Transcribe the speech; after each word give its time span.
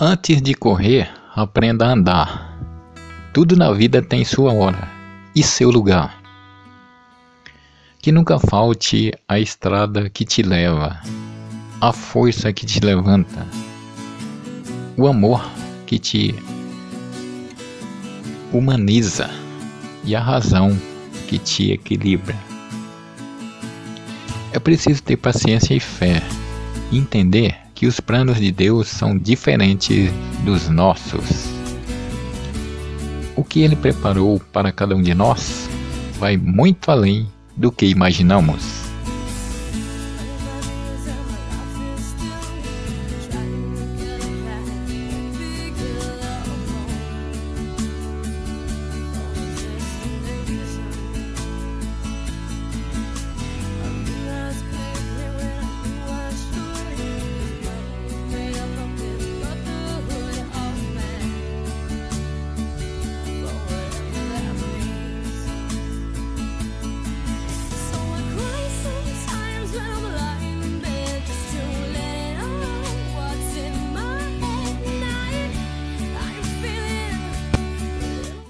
Antes 0.00 0.40
de 0.40 0.54
correr, 0.54 1.10
aprenda 1.34 1.84
a 1.84 1.92
andar. 1.92 2.56
Tudo 3.34 3.56
na 3.56 3.72
vida 3.72 4.00
tem 4.00 4.24
sua 4.24 4.52
hora 4.52 4.88
e 5.34 5.42
seu 5.42 5.72
lugar. 5.72 6.22
Que 8.00 8.12
nunca 8.12 8.38
falte 8.38 9.12
a 9.26 9.40
estrada 9.40 10.08
que 10.08 10.24
te 10.24 10.40
leva, 10.40 11.02
a 11.80 11.92
força 11.92 12.52
que 12.52 12.64
te 12.64 12.78
levanta, 12.78 13.44
o 14.96 15.08
amor 15.08 15.44
que 15.84 15.98
te 15.98 16.32
humaniza 18.52 19.28
e 20.04 20.14
a 20.14 20.20
razão 20.20 20.78
que 21.26 21.40
te 21.40 21.72
equilibra. 21.72 22.36
É 24.52 24.60
preciso 24.60 25.02
ter 25.02 25.16
paciência 25.16 25.74
e 25.74 25.80
fé 25.80 26.22
entender 26.96 27.56
que 27.74 27.86
os 27.86 28.00
planos 28.00 28.38
de 28.38 28.50
Deus 28.50 28.88
são 28.88 29.16
diferentes 29.16 30.10
dos 30.44 30.68
nossos. 30.68 31.48
O 33.36 33.44
que 33.44 33.60
Ele 33.60 33.76
preparou 33.76 34.40
para 34.52 34.72
cada 34.72 34.96
um 34.96 35.02
de 35.02 35.14
nós 35.14 35.68
vai 36.18 36.36
muito 36.36 36.90
além 36.90 37.28
do 37.56 37.70
que 37.70 37.86
imaginamos. 37.86 38.87